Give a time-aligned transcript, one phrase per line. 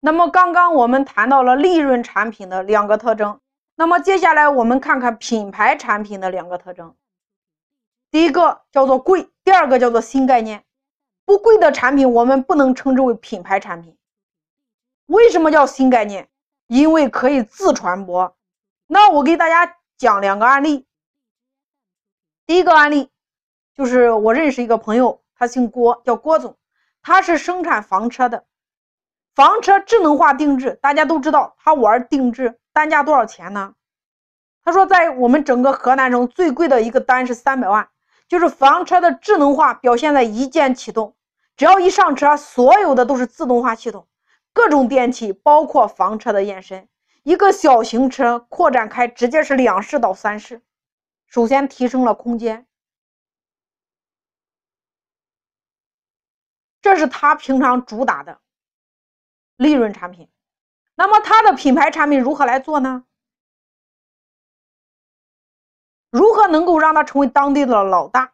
[0.00, 3.40] 那么刚刚我们谈到了利润产品的两个特征，
[3.74, 6.94] 那么接下来我们看看品牌产品的两个特征。
[8.10, 10.64] 第一个叫做贵，第二个叫做新概念。
[11.24, 13.98] 不贵的产品我们不能称之为品牌产品。
[15.06, 16.28] 为什么叫新概念？
[16.68, 18.36] 因为可以自传播。
[18.86, 20.86] 那我给大家讲两个案例。
[22.46, 23.10] 第一个案例
[23.74, 26.56] 就是我认识一个朋友，他姓郭，叫郭总，
[27.02, 28.44] 他是生产房车的。
[29.38, 33.76] 房车智能化定制，大家都知道，他玩定制单价多少钱呢？
[34.64, 37.88] 他说，在我们整个河南省最贵的一个单是三百万，
[38.26, 41.14] 就是房车的智能化表现在一键启动，
[41.56, 44.08] 只要一上车，所有的都是自动化系统，
[44.52, 46.88] 各种电器，包括房车的延伸，
[47.22, 50.62] 一个小型车扩展开，直接是两室到三室。
[51.28, 52.66] 首先提升了空间，
[56.82, 58.40] 这是他平常主打的。
[59.58, 60.28] 利润产品，
[60.94, 63.04] 那么它的品牌产品如何来做呢？
[66.10, 68.32] 如何能够让它成为当地的老大？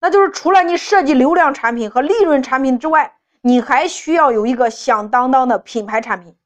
[0.00, 6.36] 那就是除了你设计流量产品和利润产品之外，你还需要有一个响当当的品牌产品。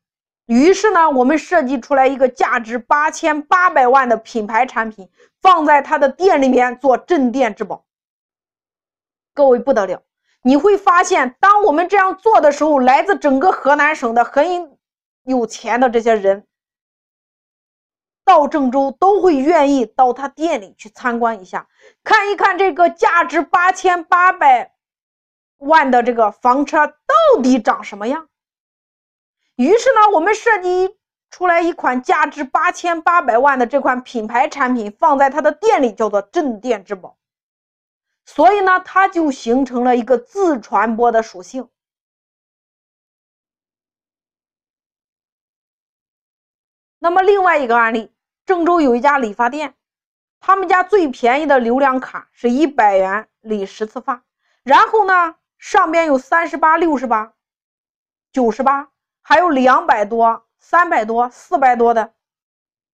[0.46, 5.08] 于是呢，我们设计出来一个价值八千八百万的品牌产品，
[5.40, 7.86] 放在他的店里面做镇店之宝。
[9.32, 10.02] 各位不得了。
[10.42, 14.78] 你会发现，当我们这样做的时候，来自整个河南省的很
[15.24, 16.46] 有钱的这些人，
[18.24, 21.68] 到郑州都会愿意到他店里去参观一下，
[22.02, 24.72] 看一看这个价值八千八百
[25.58, 28.28] 万的这个房车到底长什么样。
[29.56, 30.96] 于是呢，我们设计
[31.30, 37.18] 出来一款价值八千八百万的这款品牌产品，放在他的店里，叫做镇店之宝。
[38.32, 41.68] 所以呢，它就形成了一个自传播的属性。
[47.00, 48.12] 那么另外一个案例，
[48.46, 49.74] 郑州有一家理发店，
[50.38, 54.22] 他们家最便宜的流量卡是一百元理十次发，
[54.62, 57.34] 然后呢，上边有三十八、六十八、
[58.30, 58.92] 九十八，
[59.22, 62.14] 还有两百多、三百多、四百多的。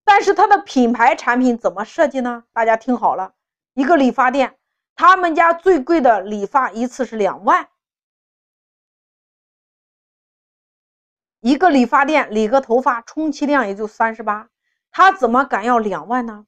[0.03, 2.45] 但是它的品牌产品怎么设计呢？
[2.53, 3.35] 大家听好了，
[3.75, 4.56] 一个理发店。
[4.97, 7.69] 他们家最贵的理发一次是两万，
[11.39, 14.49] 一个理发店理个头发充其量也就三十八，
[14.91, 16.47] 他怎么敢要两万呢？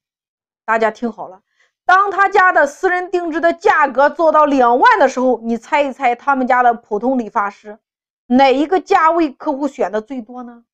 [0.64, 1.42] 大家听好了，
[1.84, 7.78] 当他家的私人定制的价格做到两万的时候，你猜一猜他们家的普通理发师
[8.26, 10.64] 哪一个价位客户选的最多呢？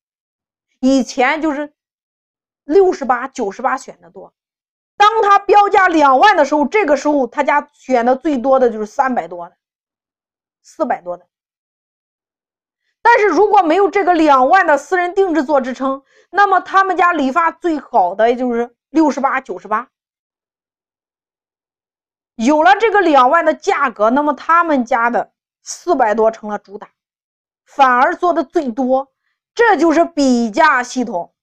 [0.79, 1.73] 以前就是
[2.63, 4.33] 六十八、九十八选的多。
[4.97, 9.55] 当他标价两万的时候，这个时候他家选的最多的就是三百多的、
[10.63, 11.27] 四百多的。
[13.01, 19.87] 但是如果没有这个两万的私人定制做支撑，那么他们家理发最好的也就是六十八、九十八。
[22.35, 25.31] 有了这个两万的价格，那么他们家的
[25.63, 26.89] 四百多成了主打，
[27.65, 29.11] 反而做的最多，
[29.55, 31.33] 这就是比价系统。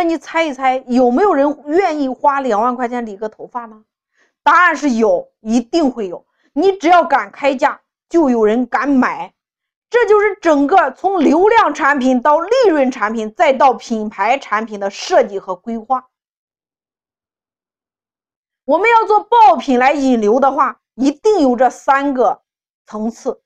[0.00, 3.84] 那你猜一猜，有没有人愿意花两万块钱理个头发呢？
[4.42, 6.24] 答案是有，一定会有。
[6.54, 9.34] 你只要敢开价，就有人敢买。
[9.90, 16.08] 这就是整个从流量产品到利润产品，再到品牌产品的设计和规划。
[18.64, 22.40] 我们要做爆品来引流的话，一定有这三个
[22.86, 23.42] 层次：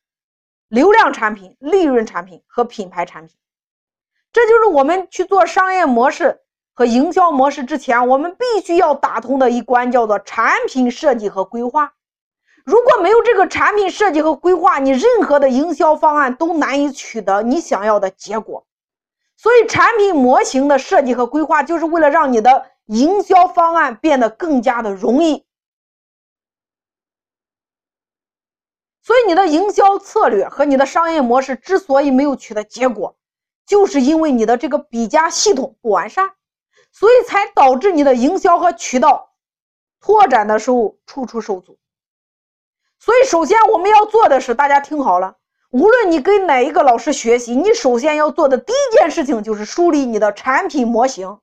[0.69, 3.37] 流量产品、利润产品和品牌产品。
[4.33, 6.43] 这就是我们去做商业模式
[6.75, 11.95] 和营销模式之前，我们必须要打通的一关，叫做产品设计和规划。
[12.65, 18.67] 如果没有这个产品设计和规划，你任何的营销方案都难以取得你想要的结果。
[19.37, 25.45] 所以，产品模型的设计和规划，就是为了让你的营销方案变得更加的容易。
[29.03, 33.17] 所以，你的营销策略和你的商业模式之所以没有取得结果，
[33.67, 36.31] 就是因为你的这个比价系统不完善，
[36.95, 39.35] 所以才导致你的营销和渠道
[40.01, 41.77] 拓展的时候处处受阻。
[43.01, 45.37] 所以，首先我们要做的是，大家听好了，
[45.71, 51.41] 无论你跟哪一个老师学习，你首先要做的第一件事情就是梳理你的产品模型，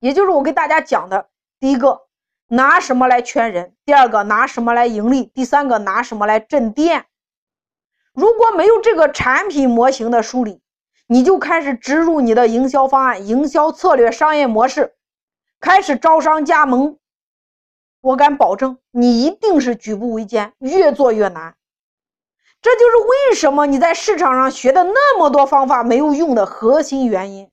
[0.00, 1.30] 也就是我给大家讲的
[1.60, 2.08] 第一个，
[2.48, 7.06] 拿什么来圈人；第二个，拿什么来盈利；第三个，拿什么来镇店。
[8.12, 10.60] 如果没有这个产品模型的梳理，
[11.12, 14.94] 你就开始植入你的营销方案、营销策略、商业模式，
[15.58, 17.00] 开始招商加盟，
[18.00, 21.56] 我敢保证，你一定是举步维艰，越做越难。
[22.62, 27.50] 这就是为什么你在市场上学的那么多方法没有用的核心原因。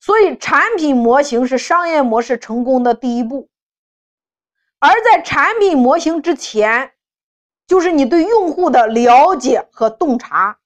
[0.00, 3.48] 所以，产品模型是商业模式成功的第一步。
[4.80, 6.94] 而在产品模型之前，
[7.68, 10.58] 就是你对用户的了解和洞察。